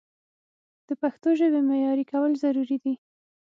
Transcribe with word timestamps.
د 0.87 0.89
پښتو 1.01 1.29
ژبې 1.39 1.61
معیاري 1.69 2.05
کول 2.11 2.31
ضروري 2.43 2.77
دي. 2.83 2.93